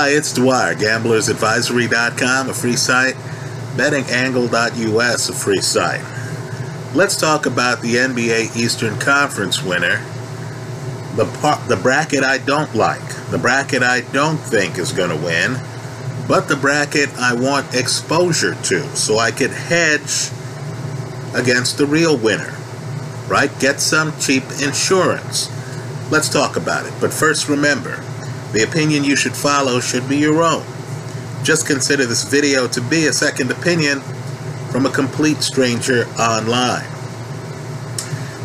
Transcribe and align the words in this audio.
Hi, 0.00 0.08
it's 0.12 0.32
Dwyer, 0.32 0.74
gamblersadvisory.com, 0.76 2.48
a 2.48 2.54
free 2.54 2.76
site, 2.76 3.16
bettingangle.us, 3.76 5.28
a 5.28 5.32
free 5.34 5.60
site. 5.60 6.94
Let's 6.94 7.18
talk 7.18 7.44
about 7.44 7.82
the 7.82 7.96
NBA 7.96 8.56
Eastern 8.56 8.98
Conference 8.98 9.62
winner, 9.62 9.98
the, 11.16 11.26
the 11.68 11.76
bracket 11.76 12.24
I 12.24 12.38
don't 12.38 12.74
like, 12.74 13.06
the 13.30 13.36
bracket 13.36 13.82
I 13.82 14.00
don't 14.00 14.38
think 14.38 14.78
is 14.78 14.90
going 14.90 15.10
to 15.10 15.22
win, 15.22 15.58
but 16.26 16.48
the 16.48 16.56
bracket 16.56 17.10
I 17.18 17.34
want 17.34 17.74
exposure 17.74 18.54
to 18.54 18.96
so 18.96 19.18
I 19.18 19.30
could 19.32 19.50
hedge 19.50 20.30
against 21.34 21.76
the 21.76 21.84
real 21.86 22.16
winner, 22.16 22.56
right? 23.28 23.50
Get 23.60 23.80
some 23.80 24.18
cheap 24.18 24.44
insurance. 24.62 25.50
Let's 26.10 26.30
talk 26.30 26.56
about 26.56 26.86
it. 26.86 26.94
But 27.02 27.12
first, 27.12 27.50
remember 27.50 28.02
the 28.52 28.62
opinion 28.62 29.04
you 29.04 29.16
should 29.16 29.36
follow 29.36 29.80
should 29.80 30.08
be 30.08 30.16
your 30.16 30.42
own. 30.42 30.64
Just 31.42 31.66
consider 31.66 32.06
this 32.06 32.24
video 32.24 32.68
to 32.68 32.80
be 32.80 33.06
a 33.06 33.12
second 33.12 33.50
opinion 33.50 34.00
from 34.70 34.86
a 34.86 34.90
complete 34.90 35.38
stranger 35.38 36.04
online. 36.18 36.86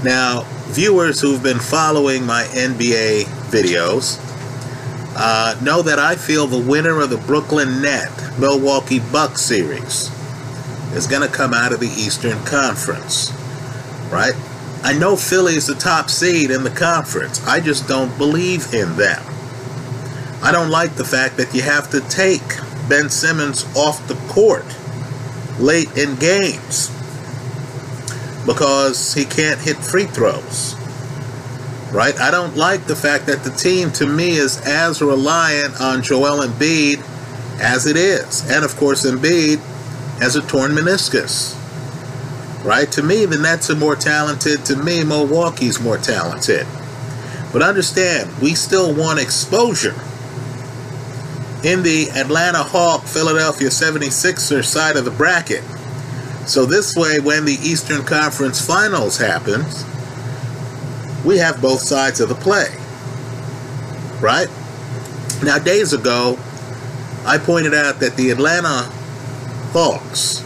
Now, 0.04 0.44
viewers 0.68 1.22
who've 1.22 1.42
been 1.42 1.60
following 1.60 2.26
my 2.26 2.44
NBA 2.44 3.24
videos 3.50 4.20
uh, 5.18 5.60
know 5.62 5.82
that 5.82 6.00
I 6.00 6.16
feel 6.16 6.48
the 6.48 6.60
winner 6.60 7.02
of 7.02 7.10
the 7.10 7.18
Brooklyn 7.18 7.82
Net 7.82 8.12
Milwaukee 8.40 9.00
Bucks 9.00 9.42
series 9.42 10.12
is 10.94 11.08
going 11.08 11.22
to 11.22 11.34
come 11.34 11.54
out 11.54 11.74
of 11.74 11.80
the 11.80 11.88
Eastern 11.88 12.44
Conference, 12.46 13.32
right? 14.12 14.34
I 14.84 14.94
know 14.94 15.16
Philly 15.16 15.56
is 15.56 15.68
the 15.68 15.76
top 15.76 16.10
seed 16.10 16.52
in 16.52 16.64
the 16.64 16.70
conference. 16.70 17.46
I 17.48 17.60
just 17.60 17.88
don't 17.88 18.16
believe 18.18 18.74
in 18.74 18.96
them. 18.96 19.24
I 20.46 20.52
don't 20.52 20.70
like 20.70 20.94
the 20.94 21.04
fact 21.04 21.38
that 21.38 21.56
you 21.56 21.64
have 21.64 21.90
to 21.90 22.02
take 22.02 22.44
Ben 22.88 23.10
Simmons 23.10 23.66
off 23.76 24.08
the 24.08 24.14
court 24.32 24.64
late 25.60 25.98
in 25.98 26.18
games 26.18 26.92
because 28.46 29.16
he 29.16 29.26
can't 29.26 29.60
hit 29.60 29.76
free 29.78 30.06
throws. 30.06 30.76
Right? 31.92 32.16
I 32.20 32.30
don't 32.30 32.56
like 32.56 32.86
the 32.86 32.96
fact 32.96 33.26
that 33.26 33.44
the 33.44 33.50
team, 33.50 33.92
to 33.94 34.06
me, 34.06 34.34
is 34.34 34.62
as 34.68 35.02
reliant 35.02 35.82
on 35.82 36.04
Joel 36.04 36.46
Embiid 36.46 37.02
as 37.60 37.88
it 37.88 37.98
is. 37.98 38.48
And 38.48 38.64
of 38.64 38.76
course, 38.76 39.04
Embiid 39.04 39.58
has 40.20 40.36
a 40.36 40.44
torn 40.44 40.74
meniscus. 40.74 41.56
Right? 42.64 42.92
To 42.92 43.02
me, 43.02 43.26
the 43.26 43.40
Nets 43.40 43.72
are 43.72 43.76
more 43.76 43.96
talented. 43.96 44.64
To 44.66 44.76
me, 44.76 45.04
Milwaukee's 45.04 45.80
more 45.80 45.98
talented. 45.98 46.68
But 47.52 47.64
understand, 47.64 48.30
we 48.44 48.54
still 48.54 48.94
want 48.94 49.20
exposure 49.20 49.96
in 51.66 51.82
the 51.82 52.12
Atlanta 52.12 52.62
Hawk 52.62 53.06
Philadelphia 53.06 53.70
76ers 53.70 54.66
side 54.66 54.98
of 54.98 55.04
the 55.04 55.10
bracket. 55.10 55.64
So 56.46 56.64
this 56.64 56.96
way, 56.96 57.20
when 57.20 57.44
the 57.44 57.54
Eastern 57.54 58.04
Conference 58.04 58.64
Finals 58.64 59.18
happens, 59.18 59.84
we 61.26 61.40
have 61.40 61.60
both 61.64 61.82
sides 61.82 62.20
of 62.20 62.30
the 62.30 62.36
play. 62.36 62.68
Right? 64.22 64.48
Now, 65.44 65.58
days 65.58 65.92
ago, 65.92 66.38
I 67.26 67.40
pointed 67.40 67.74
out 67.74 68.00
that 68.00 68.16
the 68.16 68.30
Atlanta 68.30 68.84
Hawks 69.74 70.44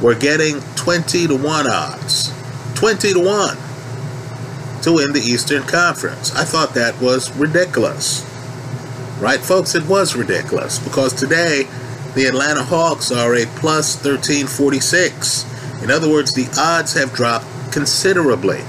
were 0.00 0.14
getting 0.14 0.60
20 0.76 1.26
to 1.26 1.36
1 1.36 1.66
odds. 1.66 2.32
20 2.74 3.12
to 3.12 3.20
1 3.20 4.82
to 4.82 4.92
win 4.94 5.12
the 5.12 5.20
Eastern 5.20 5.62
Conference. 5.64 6.34
I 6.34 6.44
thought 6.44 6.72
that 6.72 6.98
was 7.02 7.30
ridiculous. 7.36 8.29
Right, 9.20 9.40
folks? 9.40 9.74
It 9.74 9.86
was 9.86 10.16
ridiculous 10.16 10.78
because 10.78 11.12
today 11.12 11.68
the 12.14 12.24
Atlanta 12.24 12.62
Hawks 12.62 13.12
are 13.12 13.34
a 13.34 13.44
plus 13.44 13.94
1346. 13.96 15.82
In 15.82 15.90
other 15.90 16.08
words, 16.08 16.32
the 16.32 16.48
odds 16.58 16.94
have 16.94 17.12
dropped 17.12 17.44
considerably, 17.70 18.60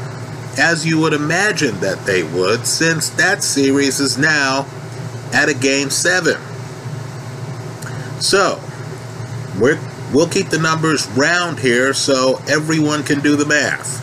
as 0.57 0.85
you 0.85 0.99
would 0.99 1.13
imagine 1.13 1.79
that 1.79 2.05
they 2.05 2.23
would, 2.23 2.67
since 2.67 3.09
that 3.11 3.43
series 3.43 4.01
is 4.01 4.17
now 4.17 4.67
at 5.31 5.47
a 5.47 5.53
game 5.53 5.89
seven. 5.89 6.35
So, 8.19 8.59
we 9.57 9.75
will 10.13 10.27
keep 10.27 10.49
the 10.49 10.59
numbers 10.59 11.07
round 11.11 11.59
here 11.59 11.93
so 11.93 12.41
everyone 12.49 13.03
can 13.03 13.21
do 13.21 13.37
the 13.37 13.45
math. 13.45 14.01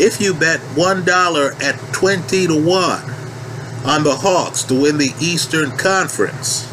If 0.00 0.18
you 0.18 0.32
bet 0.32 0.60
$1 0.60 1.62
at 1.62 1.92
20 1.92 2.46
to 2.46 2.54
1, 2.54 3.17
on 3.84 4.04
the 4.04 4.16
Hawks 4.16 4.62
to 4.64 4.74
win 4.74 4.98
the 4.98 5.14
Eastern 5.20 5.76
Conference. 5.76 6.66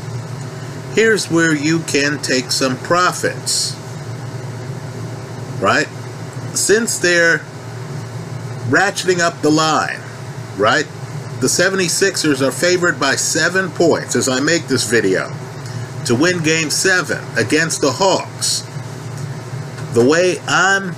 Here's 0.95 1.29
where 1.29 1.53
you 1.53 1.79
can 1.79 2.21
take 2.21 2.51
some 2.51 2.77
profits. 2.77 3.75
Right? 5.61 5.87
Since 6.55 6.99
they're 6.99 7.39
ratcheting 8.69 9.19
up 9.19 9.41
the 9.41 9.49
line, 9.49 9.99
right? 10.57 10.85
The 11.41 11.47
76ers 11.47 12.41
are 12.41 12.51
favored 12.51 12.99
by 12.99 13.15
seven 13.15 13.69
points 13.71 14.15
as 14.15 14.29
I 14.29 14.39
make 14.39 14.67
this 14.67 14.89
video 14.89 15.31
to 16.05 16.15
win 16.15 16.41
game 16.43 16.69
seven 16.69 17.23
against 17.37 17.81
the 17.81 17.91
Hawks. 17.91 18.61
The 19.93 20.05
way 20.05 20.39
I'm 20.47 20.93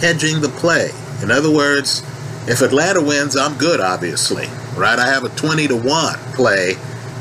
hedging 0.00 0.40
the 0.40 0.48
play, 0.48 0.90
in 1.22 1.30
other 1.30 1.50
words, 1.50 2.02
if 2.46 2.60
Atlanta 2.60 3.02
wins, 3.02 3.36
I'm 3.36 3.56
good, 3.56 3.80
obviously. 3.80 4.46
Right? 4.76 4.98
I 4.98 5.06
have 5.06 5.24
a 5.24 5.30
20 5.30 5.68
to 5.68 5.76
1 5.76 6.18
play 6.34 6.76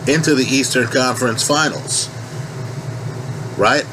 into 0.08 0.36
the 0.36 0.44
Eastern 0.44 0.88
Conference 0.88 1.48
Finals. 1.48 2.10
Right? 3.58 3.86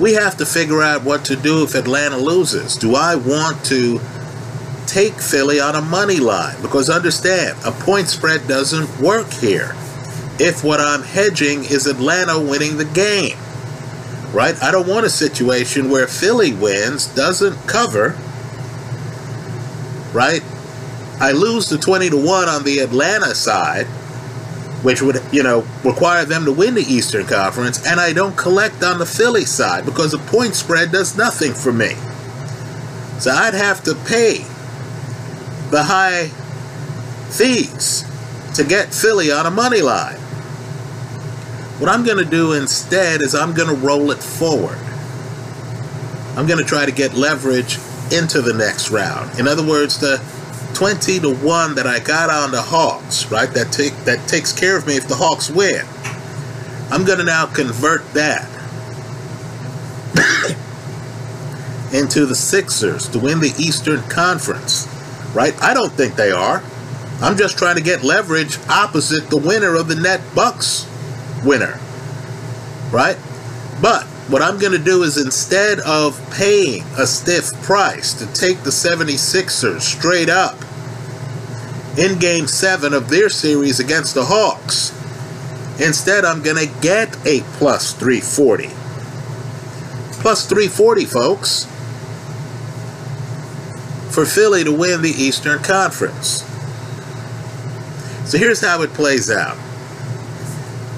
We 0.00 0.14
have 0.14 0.36
to 0.38 0.46
figure 0.46 0.82
out 0.82 1.04
what 1.04 1.24
to 1.26 1.36
do 1.36 1.64
if 1.64 1.74
Atlanta 1.74 2.16
loses. 2.16 2.76
Do 2.76 2.94
I 2.94 3.16
want 3.16 3.64
to 3.66 4.00
take 4.86 5.14
Philly 5.14 5.60
on 5.60 5.74
a 5.74 5.82
money 5.82 6.18
line? 6.18 6.60
Because 6.62 6.88
understand, 6.88 7.58
a 7.64 7.72
point 7.72 8.08
spread 8.08 8.46
doesn't 8.46 9.00
work 9.00 9.30
here. 9.32 9.74
If 10.38 10.62
what 10.62 10.80
I'm 10.80 11.02
hedging 11.02 11.64
is 11.64 11.86
Atlanta 11.86 12.38
winning 12.38 12.76
the 12.76 12.84
game, 12.84 13.38
right? 14.32 14.54
I 14.62 14.70
don't 14.70 14.86
want 14.86 15.06
a 15.06 15.10
situation 15.10 15.90
where 15.90 16.06
Philly 16.06 16.52
wins, 16.52 17.06
doesn't 17.06 17.66
cover, 17.66 18.18
right? 20.16 20.42
I 21.20 21.32
lose 21.32 21.68
the 21.68 21.76
20 21.76 22.10
to 22.10 22.16
1 22.16 22.48
on 22.48 22.64
the 22.64 22.78
Atlanta 22.78 23.34
side, 23.34 23.86
which 24.82 25.02
would, 25.02 25.20
you 25.30 25.42
know, 25.42 25.66
require 25.84 26.24
them 26.24 26.46
to 26.46 26.52
win 26.52 26.74
the 26.74 26.82
Eastern 26.82 27.26
Conference, 27.26 27.86
and 27.86 28.00
I 28.00 28.14
don't 28.14 28.36
collect 28.36 28.82
on 28.82 28.98
the 28.98 29.06
Philly 29.06 29.44
side 29.44 29.84
because 29.84 30.12
the 30.12 30.18
point 30.18 30.54
spread 30.54 30.90
does 30.90 31.16
nothing 31.18 31.52
for 31.52 31.72
me. 31.72 31.94
So 33.20 33.30
I'd 33.30 33.54
have 33.54 33.84
to 33.84 33.94
pay 33.94 34.38
the 35.70 35.82
high 35.82 36.28
fees 37.30 38.04
to 38.54 38.64
get 38.64 38.94
Philly 38.94 39.30
on 39.30 39.44
a 39.44 39.50
money 39.50 39.82
line. 39.82 40.16
What 41.78 41.90
I'm 41.90 42.04
going 42.04 42.24
to 42.24 42.30
do 42.30 42.52
instead 42.52 43.20
is 43.20 43.34
I'm 43.34 43.52
going 43.52 43.68
to 43.68 43.86
roll 43.86 44.10
it 44.10 44.22
forward. 44.22 44.78
I'm 46.38 46.46
going 46.46 46.58
to 46.58 46.64
try 46.64 46.86
to 46.86 46.92
get 46.92 47.12
leverage 47.14 47.76
into 48.12 48.42
the 48.42 48.52
next 48.52 48.90
round. 48.90 49.38
In 49.38 49.48
other 49.48 49.66
words, 49.66 49.98
the 49.98 50.18
20 50.74 51.20
to 51.20 51.34
1 51.34 51.74
that 51.76 51.86
I 51.86 52.00
got 52.00 52.28
on 52.28 52.50
the 52.50 52.60
Hawks, 52.60 53.30
right? 53.30 53.50
That 53.50 53.72
take 53.72 53.94
that 54.04 54.28
takes 54.28 54.52
care 54.52 54.76
of 54.76 54.86
me 54.86 54.96
if 54.96 55.08
the 55.08 55.14
Hawks 55.14 55.50
win. 55.50 55.86
I'm 56.90 57.04
going 57.04 57.18
to 57.18 57.24
now 57.24 57.46
convert 57.46 58.06
that 58.12 58.46
into 61.94 62.26
the 62.26 62.34
Sixers 62.34 63.08
to 63.08 63.18
win 63.18 63.40
the 63.40 63.54
Eastern 63.58 64.02
Conference. 64.02 64.86
Right? 65.34 65.60
I 65.62 65.74
don't 65.74 65.92
think 65.92 66.14
they 66.14 66.30
are. 66.30 66.62
I'm 67.20 67.36
just 67.36 67.56
trying 67.58 67.76
to 67.76 67.82
get 67.82 68.04
leverage 68.04 68.58
opposite 68.68 69.30
the 69.30 69.38
winner 69.38 69.74
of 69.74 69.88
the 69.88 69.96
net 69.96 70.20
Bucks 70.34 70.86
winner. 71.44 71.80
Right? 72.90 73.18
But 73.80 74.06
what 74.28 74.42
I'm 74.42 74.58
going 74.58 74.72
to 74.72 74.78
do 74.82 75.04
is 75.04 75.16
instead 75.16 75.78
of 75.80 76.20
paying 76.32 76.82
a 76.98 77.06
stiff 77.06 77.52
price 77.62 78.12
to 78.14 78.26
take 78.32 78.62
the 78.64 78.70
76ers 78.70 79.82
straight 79.82 80.28
up 80.28 80.56
in 81.96 82.18
game 82.18 82.48
seven 82.48 82.92
of 82.92 83.08
their 83.08 83.28
series 83.28 83.78
against 83.78 84.14
the 84.14 84.24
Hawks, 84.24 84.90
instead 85.80 86.24
I'm 86.24 86.42
going 86.42 86.56
to 86.56 86.80
get 86.80 87.16
a 87.24 87.42
plus 87.58 87.92
340. 87.92 88.68
Plus 90.20 90.46
340, 90.48 91.04
folks, 91.04 91.64
for 94.12 94.26
Philly 94.26 94.64
to 94.64 94.72
win 94.72 95.02
the 95.02 95.10
Eastern 95.10 95.62
Conference. 95.62 96.42
So 98.28 98.38
here's 98.38 98.60
how 98.60 98.82
it 98.82 98.92
plays 98.92 99.30
out. 99.30 99.56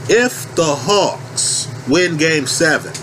If 0.09 0.55
the 0.55 0.65
Hawks 0.65 1.69
win 1.87 2.17
game 2.17 2.47
seven, 2.47 2.95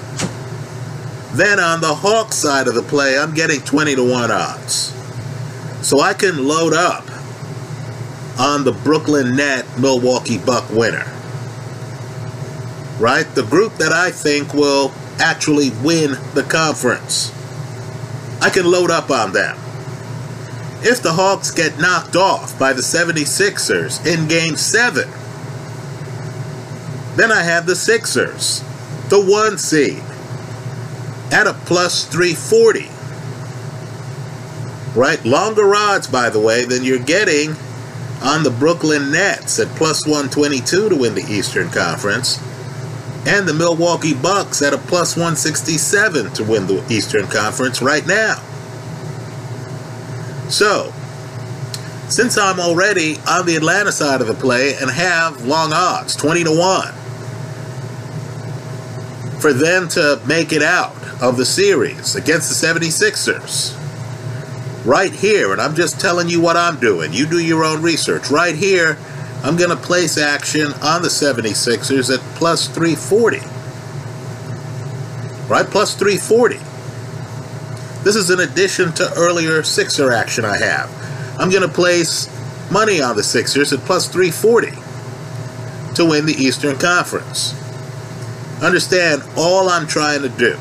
then 1.37 1.59
on 1.59 1.81
the 1.81 1.93
Hawk 1.93 2.31
side 2.33 2.67
of 2.67 2.75
the 2.75 2.81
play, 2.81 3.17
I'm 3.17 3.33
getting 3.33 3.61
20 3.61 3.95
to 3.95 4.03
1 4.09 4.31
odds. 4.31 4.93
So 5.81 5.99
I 5.99 6.13
can 6.13 6.47
load 6.47 6.73
up 6.73 7.05
on 8.39 8.63
the 8.63 8.71
Brooklyn 8.71 9.35
Net 9.35 9.65
Milwaukee 9.79 10.37
Buck 10.37 10.69
winner. 10.69 11.05
Right? 12.99 13.25
The 13.35 13.45
group 13.49 13.73
that 13.75 13.91
I 13.91 14.11
think 14.11 14.53
will 14.53 14.91
actually 15.19 15.71
win 15.83 16.11
the 16.33 16.43
conference. 16.43 17.31
I 18.41 18.49
can 18.49 18.69
load 18.69 18.91
up 18.91 19.09
on 19.09 19.33
them. 19.33 19.57
If 20.81 21.01
the 21.01 21.13
Hawks 21.13 21.51
get 21.51 21.79
knocked 21.79 22.15
off 22.15 22.57
by 22.59 22.73
the 22.73 22.81
76ers 22.81 24.05
in 24.05 24.27
Game 24.27 24.55
7, 24.55 25.09
then 27.15 27.31
I 27.31 27.43
have 27.43 27.65
the 27.65 27.75
Sixers, 27.75 28.61
the 29.09 29.19
one 29.19 29.57
seed, 29.57 30.03
at 31.31 31.47
a 31.47 31.53
plus 31.53 32.05
340. 32.05 32.89
Right? 34.99 35.23
Longer 35.25 35.75
odds, 35.75 36.07
by 36.07 36.29
the 36.29 36.39
way, 36.39 36.65
than 36.65 36.83
you're 36.83 36.99
getting 36.99 37.55
on 38.23 38.43
the 38.43 38.49
Brooklyn 38.51 39.11
Nets 39.11 39.59
at 39.59 39.67
plus 39.75 40.05
122 40.05 40.89
to 40.89 40.95
win 40.95 41.15
the 41.15 41.25
Eastern 41.29 41.69
Conference, 41.69 42.39
and 43.27 43.47
the 43.47 43.53
Milwaukee 43.53 44.13
Bucks 44.13 44.61
at 44.61 44.73
a 44.73 44.77
plus 44.77 45.15
167 45.15 46.31
to 46.33 46.43
win 46.43 46.67
the 46.67 46.85
Eastern 46.89 47.27
Conference 47.27 47.81
right 47.81 48.05
now. 48.07 48.35
So, 50.49 50.93
since 52.07 52.37
I'm 52.37 52.59
already 52.59 53.17
on 53.27 53.45
the 53.45 53.55
Atlanta 53.55 53.91
side 53.91 54.21
of 54.21 54.27
the 54.27 54.35
play 54.35 54.75
and 54.75 54.89
have 54.89 55.45
long 55.45 55.73
odds, 55.73 56.15
20 56.15 56.43
to 56.45 56.51
1, 56.51 56.93
for 59.39 59.51
them 59.53 59.87
to 59.89 60.21
make 60.25 60.53
it 60.53 60.61
out 60.61 60.95
of 61.21 61.37
the 61.37 61.45
series 61.45 62.15
against 62.15 62.49
the 62.49 62.67
76ers, 62.67 63.75
right 64.85 65.11
here, 65.11 65.51
and 65.51 65.61
I'm 65.61 65.75
just 65.75 65.99
telling 65.99 66.29
you 66.29 66.41
what 66.41 66.57
I'm 66.57 66.79
doing. 66.79 67.13
You 67.13 67.25
do 67.25 67.39
your 67.39 67.63
own 67.63 67.81
research. 67.81 68.29
Right 68.29 68.55
here, 68.55 68.97
I'm 69.43 69.57
going 69.57 69.69
to 69.69 69.75
place 69.75 70.17
action 70.17 70.73
on 70.81 71.01
the 71.01 71.07
76ers 71.07 72.13
at 72.13 72.19
plus 72.35 72.67
340. 72.67 73.37
Right? 75.49 75.65
Plus 75.65 75.95
340. 75.95 76.55
This 78.03 78.15
is 78.15 78.29
in 78.29 78.39
addition 78.39 78.91
to 78.93 79.11
earlier 79.15 79.63
Sixer 79.63 80.11
action 80.11 80.45
I 80.45 80.57
have. 80.57 80.91
I'm 81.39 81.49
going 81.49 81.67
to 81.67 81.73
place 81.73 82.29
money 82.71 83.01
on 83.01 83.15
the 83.15 83.23
Sixers 83.23 83.73
at 83.73 83.79
plus 83.79 84.07
340 84.07 84.71
to 85.95 86.05
win 86.05 86.25
the 86.25 86.33
Eastern 86.33 86.77
Conference. 86.77 87.53
Understand, 88.61 89.23
all 89.37 89.69
I'm 89.69 89.87
trying 89.87 90.21
to 90.21 90.29
do 90.29 90.57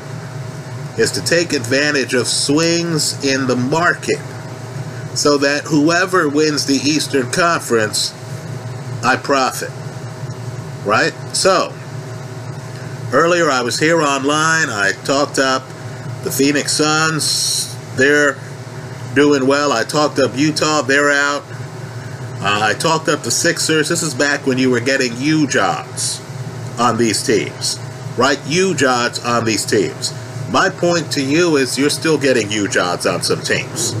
is 0.97 1.11
to 1.11 1.21
take 1.21 1.53
advantage 1.53 2.13
of 2.13 2.27
swings 2.27 3.23
in 3.25 3.47
the 3.47 3.55
market 3.55 4.19
so 5.15 5.37
that 5.37 5.63
whoever 5.63 6.29
wins 6.29 6.65
the 6.65 6.75
Eastern 6.75 7.31
Conference, 7.31 8.13
I 9.03 9.17
profit. 9.17 9.71
Right? 10.85 11.13
So, 11.33 11.73
earlier 13.13 13.49
I 13.49 13.61
was 13.61 13.79
here 13.79 14.01
online, 14.01 14.69
I 14.69 14.91
talked 15.03 15.39
up 15.39 15.63
the 16.23 16.31
Phoenix 16.31 16.73
Suns, 16.73 17.75
they're 17.95 18.37
doing 19.13 19.47
well. 19.47 19.71
I 19.71 19.83
talked 19.83 20.19
up 20.19 20.31
Utah, 20.35 20.81
they're 20.81 21.11
out. 21.11 21.43
Uh, 22.41 22.59
I 22.61 22.73
talked 22.73 23.07
up 23.07 23.21
the 23.21 23.31
Sixers. 23.31 23.89
This 23.89 24.03
is 24.03 24.13
back 24.13 24.45
when 24.45 24.57
you 24.57 24.69
were 24.69 24.81
getting 24.81 25.13
huge 25.13 25.55
odds 25.55 26.21
on 26.77 26.97
these 26.97 27.25
teams, 27.25 27.79
right? 28.17 28.37
Huge 28.39 28.83
odds 28.83 29.23
on 29.23 29.45
these 29.45 29.65
teams. 29.65 30.13
My 30.51 30.69
point 30.69 31.11
to 31.13 31.23
you 31.23 31.57
is 31.57 31.77
you're 31.77 31.89
still 31.89 32.17
getting 32.17 32.49
huge 32.49 32.77
odds 32.77 33.05
on 33.05 33.23
some 33.23 33.41
teams, 33.41 33.93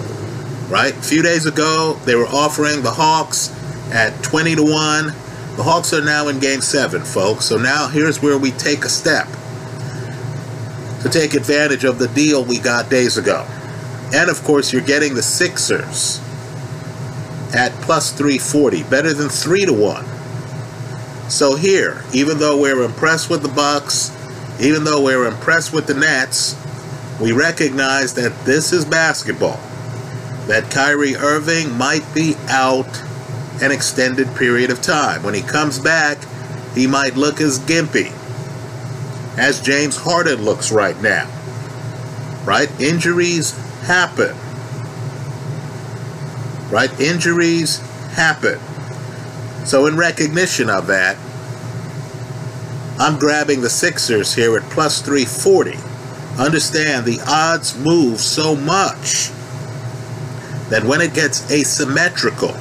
right? 0.69 0.93
A 0.95 1.01
few 1.01 1.21
days 1.21 1.45
ago, 1.45 1.99
they 2.05 2.15
were 2.15 2.27
offering 2.27 2.83
the 2.83 2.91
Hawks 2.91 3.51
at 3.91 4.23
20 4.23 4.55
to 4.55 4.63
1. 4.63 5.05
The 5.57 5.63
Hawks 5.63 5.93
are 5.93 6.03
now 6.03 6.27
in 6.27 6.39
game 6.39 6.61
seven, 6.61 7.03
folks. 7.03 7.45
So 7.45 7.57
now 7.57 7.87
here's 7.87 8.21
where 8.21 8.37
we 8.37 8.51
take 8.51 8.85
a 8.85 8.89
step 8.89 9.27
to 11.01 11.09
take 11.09 11.33
advantage 11.33 11.83
of 11.83 11.99
the 11.99 12.07
deal 12.09 12.43
we 12.43 12.59
got 12.59 12.89
days 12.89 13.17
ago. 13.17 13.45
And 14.13 14.29
of 14.29 14.43
course, 14.43 14.71
you're 14.71 14.81
getting 14.81 15.15
the 15.15 15.23
Sixers 15.23 16.19
at 17.53 17.71
plus 17.81 18.11
340, 18.11 18.83
better 18.83 19.13
than 19.13 19.29
3 19.29 19.65
to 19.65 19.73
1. 19.73 20.05
So 21.29 21.55
here, 21.55 22.03
even 22.13 22.37
though 22.37 22.59
we're 22.59 22.83
impressed 22.83 23.29
with 23.29 23.41
the 23.41 23.49
Bucks, 23.49 24.14
even 24.59 24.83
though 24.83 25.03
we're 25.03 25.27
impressed 25.27 25.73
with 25.73 25.87
the 25.87 25.93
Nets, 25.93 26.55
we 27.19 27.31
recognize 27.31 28.13
that 28.15 28.45
this 28.45 28.73
is 28.73 28.85
basketball. 28.85 29.59
That 30.47 30.69
Kyrie 30.69 31.15
Irving 31.15 31.77
might 31.77 32.05
be 32.13 32.35
out 32.47 33.01
an 33.61 33.71
extended 33.71 34.33
period 34.35 34.69
of 34.69 34.81
time. 34.81 35.23
When 35.23 35.33
he 35.33 35.41
comes 35.41 35.79
back, 35.79 36.17
he 36.73 36.87
might 36.87 37.15
look 37.15 37.41
as 37.41 37.59
gimpy 37.59 38.11
as 39.37 39.61
James 39.61 39.97
Harden 39.97 40.43
looks 40.43 40.71
right 40.71 40.99
now. 41.01 41.29
Right? 42.45 42.69
Injuries 42.79 43.51
happen. 43.81 44.35
Right? 46.69 46.99
Injuries 46.99 47.79
happen. 48.11 48.59
So, 49.65 49.87
in 49.87 49.97
recognition 49.97 50.69
of 50.69 50.87
that, 50.87 51.17
I'm 52.97 53.19
grabbing 53.19 53.61
the 53.61 53.69
Sixers 53.69 54.33
here 54.33 54.57
at 54.57 54.63
plus 54.69 55.01
340. 55.01 55.77
Understand 56.41 57.05
the 57.05 57.19
odds 57.27 57.77
move 57.77 58.19
so 58.19 58.55
much 58.55 59.29
that 60.69 60.83
when 60.83 61.01
it 61.01 61.13
gets 61.13 61.51
asymmetrical 61.51 62.55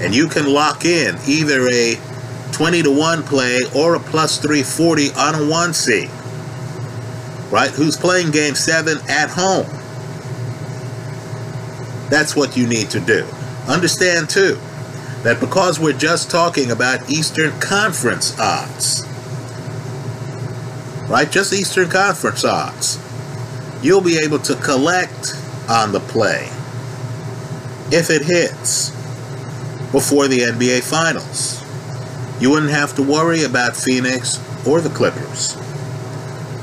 and 0.00 0.14
you 0.14 0.28
can 0.28 0.52
lock 0.52 0.84
in 0.84 1.16
either 1.26 1.68
a 1.68 1.96
20 2.52 2.82
to 2.84 2.90
1 2.90 3.22
play 3.24 3.60
or 3.74 3.96
a 3.96 4.00
plus 4.00 4.38
340 4.38 5.10
on 5.12 5.34
a 5.34 5.50
1 5.50 5.74
seed. 5.74 6.10
Right? 7.50 7.70
Who's 7.70 7.96
playing 7.96 8.30
game 8.30 8.54
7 8.54 8.98
at 9.08 9.30
home. 9.30 9.66
That's 12.08 12.36
what 12.36 12.56
you 12.56 12.66
need 12.66 12.90
to 12.90 13.00
do. 13.00 13.26
Understand 13.66 14.30
too 14.30 14.58
that 15.22 15.40
because 15.40 15.80
we're 15.80 15.92
just 15.92 16.30
talking 16.30 16.70
about 16.70 17.10
Eastern 17.10 17.58
Conference 17.58 18.38
odds, 18.38 19.05
right? 21.08 21.30
Just 21.30 21.52
Eastern 21.52 21.88
Conference 21.88 22.44
odds, 22.44 22.98
you'll 23.82 24.02
be 24.02 24.18
able 24.18 24.38
to 24.40 24.54
collect 24.56 25.34
on 25.68 25.92
the 25.92 26.00
play 26.00 26.48
if 27.92 28.10
it 28.10 28.22
hits 28.22 28.90
before 29.92 30.28
the 30.28 30.40
NBA 30.40 30.82
Finals. 30.82 31.62
You 32.40 32.50
wouldn't 32.50 32.72
have 32.72 32.94
to 32.96 33.02
worry 33.02 33.44
about 33.44 33.76
Phoenix 33.76 34.38
or 34.66 34.80
the 34.80 34.90
Clippers. 34.90 35.56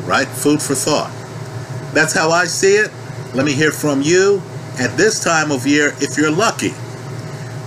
Right? 0.05 0.27
Food 0.27 0.61
for 0.61 0.75
thought. 0.75 1.11
That's 1.93 2.13
how 2.13 2.29
I 2.29 2.45
see 2.45 2.75
it. 2.75 2.91
Let 3.33 3.45
me 3.45 3.53
hear 3.53 3.71
from 3.71 4.01
you. 4.01 4.41
At 4.79 4.97
this 4.97 5.23
time 5.23 5.51
of 5.51 5.65
year, 5.65 5.93
if 5.99 6.17
you're 6.17 6.31
lucky, 6.31 6.73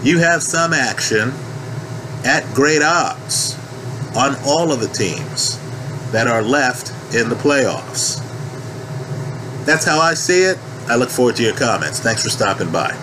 you 0.03 0.19
have 0.19 0.43
some 0.43 0.73
action 0.73 1.33
at 2.25 2.45
great 2.55 2.83
odds 2.83 3.57
on 4.17 4.37
all 4.45 4.73
of 4.73 4.81
the 4.81 4.89
teams 4.89 5.61
that 6.13 6.27
are 6.27 6.43
left 6.43 6.91
in 7.15 7.29
the 7.29 7.35
playoffs. 7.35 8.23
That's 9.65 9.85
how 9.85 9.99
I 9.99 10.15
see 10.15 10.43
it. 10.43 10.59
I 10.89 10.97
look 10.97 11.11
forward 11.11 11.37
to 11.37 11.43
your 11.43 11.57
comments. 11.57 12.01
Thanks 12.01 12.23
for 12.23 12.31
stopping 12.31 12.71
by. 12.71 12.95